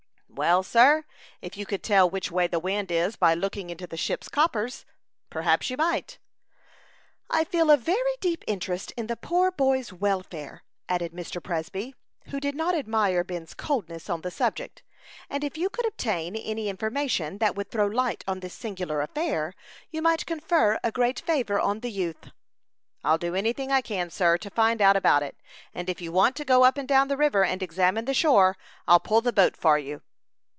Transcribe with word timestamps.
"Well, 0.33 0.63
sir, 0.63 1.05
if 1.41 1.55
you 1.57 1.65
could 1.67 1.83
tell 1.83 2.09
which 2.09 2.31
way 2.31 2.47
the 2.47 2.57
wind 2.57 2.89
is 2.89 3.15
by 3.17 3.33
looking 3.35 3.69
into 3.69 3.85
the 3.85 3.97
ship's 3.97 4.27
coppers, 4.29 4.85
perhaps 5.29 5.69
you 5.69 5.75
might." 5.77 6.17
"I 7.29 7.43
feel 7.43 7.69
a 7.69 7.77
very 7.77 8.15
deep 8.21 8.43
interest 8.47 8.91
in 8.97 9.05
the 9.07 9.17
poor 9.17 9.51
boy's 9.51 9.91
welfare," 9.93 10.63
added 10.89 11.11
Mr. 11.11 11.43
Presby, 11.43 11.93
who 12.29 12.39
did 12.39 12.55
not 12.55 12.73
admire 12.75 13.23
Ben's 13.25 13.53
coldness 13.53 14.09
on 14.09 14.21
the 14.21 14.31
subject; 14.31 14.81
"and 15.29 15.43
if 15.43 15.57
you 15.57 15.69
could 15.69 15.85
obtain 15.85 16.35
any 16.35 16.69
information 16.69 17.37
that 17.39 17.55
would 17.55 17.69
throw 17.69 17.85
light 17.85 18.23
on 18.25 18.39
this 18.39 18.53
singular 18.53 19.01
affair, 19.01 19.53
you 19.91 20.01
might 20.01 20.25
confer 20.25 20.79
a 20.83 20.91
great 20.93 21.19
favor 21.19 21.59
on 21.59 21.81
the 21.81 21.91
youth." 21.91 22.31
"I'll 23.03 23.19
do 23.19 23.35
any 23.35 23.51
thing 23.53 23.69
I 23.71 23.81
can, 23.81 24.09
sir, 24.09 24.37
to 24.39 24.49
find 24.49 24.81
out 24.81 24.95
about 24.95 25.21
it; 25.23 25.35
and 25.73 25.87
if 25.89 26.01
you 26.01 26.11
want 26.13 26.35
to 26.37 26.45
go 26.45 26.63
up 26.63 26.77
and 26.79 26.87
down 26.87 27.09
the 27.09 27.17
river 27.17 27.43
and 27.43 27.61
examine 27.61 28.05
the 28.05 28.13
shore, 28.15 28.57
I'll 28.87 28.99
pull 29.01 29.21
the 29.21 29.33
boat 29.33 29.55
for 29.57 29.77
you." 29.77 30.01